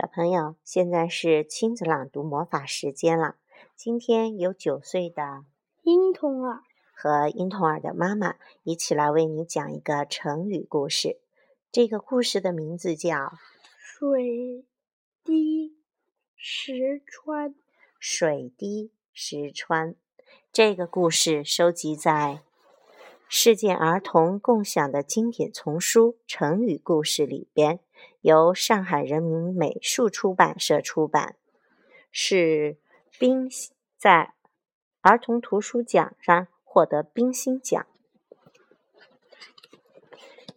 [0.00, 3.34] 小朋友，现在是亲子朗读魔法时间了。
[3.74, 5.44] 今天有九岁的
[5.82, 6.62] 婴童儿
[6.94, 11.18] 和婴童儿的妈妈一起来为你讲一个成语故事。
[11.72, 13.16] 这个故事的名字叫
[13.80, 14.64] 《水
[15.24, 15.76] 滴
[16.36, 17.50] 石穿》。
[17.98, 19.96] 水滴石穿。
[20.52, 22.42] 这个故事收集在
[23.28, 27.80] 世界儿童共享的经典丛书《成语故事》里边。
[28.28, 31.36] 由上海人民美术出版社出版，
[32.12, 32.76] 是
[33.18, 33.48] 冰
[33.96, 34.34] 在
[35.00, 37.86] 儿童图书奖上获得冰心奖。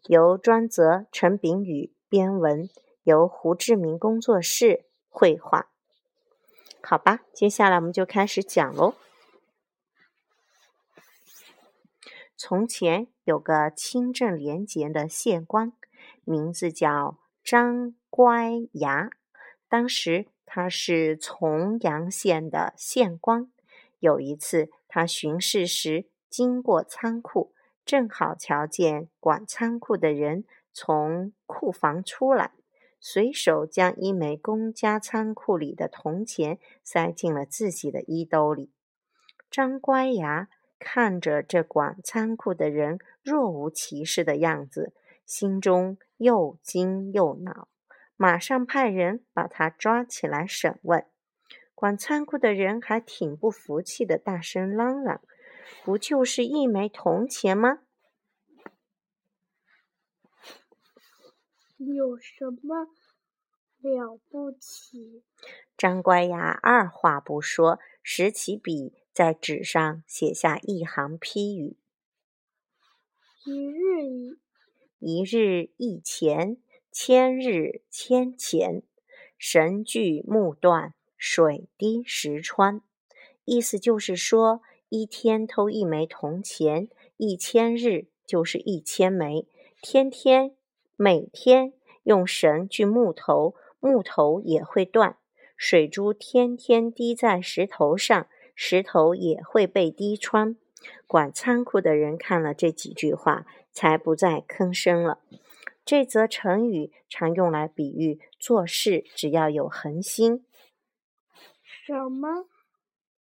[0.03, 2.69] 由专泽、陈炳宇编文，
[3.03, 5.71] 由胡志明工作室绘画。
[6.83, 8.95] 好吧，接下来我们就开始讲喽。
[12.35, 15.71] 从前有个清正廉洁的县官，
[16.25, 17.17] 名字叫。
[17.43, 19.09] 张乖牙，
[19.67, 23.51] 当时他是从阳县的县官。
[23.99, 27.53] 有一次，他巡视时经过仓库，
[27.85, 32.51] 正好瞧见管仓库的人从库房出来，
[32.99, 38.71] 随手将一枚公家仓库里的铜钱塞进了自己的衣兜里。
[39.49, 40.47] 张乖牙
[40.79, 44.93] 看着这管仓库的人若无其事的样子，
[45.25, 45.97] 心中。
[46.21, 47.67] 又惊又恼，
[48.15, 51.03] 马上派人把他抓起来审问。
[51.73, 55.19] 管仓库的人还挺不服气的，大声嚷嚷
[55.83, 57.79] ：“不就是一枚铜钱吗？
[61.79, 62.85] 有什么
[63.79, 65.23] 了不起？”
[65.75, 71.77] 张乖牙二话不说，拾起笔在纸上写下一行批语
[73.43, 74.39] ：“一日一。”
[75.03, 76.57] 一日一钱，
[76.91, 78.83] 千日千钱，
[79.35, 82.81] 神锯木断，水滴石穿。
[83.43, 89.47] 意思就是说，一天偷一枚铜钱，一千日就是一千枚；
[89.81, 90.55] 天天
[90.95, 91.73] 每天
[92.03, 95.15] 用绳锯木头，木头也会断；
[95.57, 100.55] 水珠天天滴在石头上，石头也会被滴穿。
[101.07, 103.45] 管仓库的人看了这几句话。
[103.73, 105.21] 才不再吭声了。
[105.85, 110.45] 这则成语常用来比喻做事只要有恒心，
[111.63, 112.47] 什么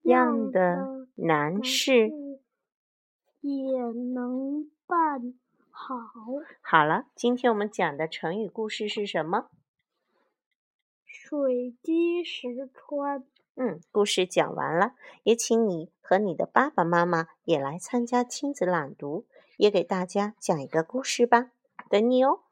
[0.02, 2.10] 样的难事
[3.40, 5.34] 也能办
[5.70, 5.94] 好。
[6.60, 9.48] 好了，今天我们讲的成语故事是什么？
[11.06, 13.24] 水滴石穿。
[13.54, 14.92] 嗯，故事讲完了，
[15.22, 19.26] 也请你和你的爸爸妈妈也来参加亲子朗读。
[19.56, 21.50] 也给大家讲一个故事吧，
[21.88, 22.45] 等你哦。